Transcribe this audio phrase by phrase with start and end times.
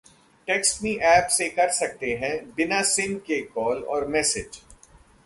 [0.47, 4.61] TextMe app से कर सकते हैं बिना सिम के कॉल और मैसेज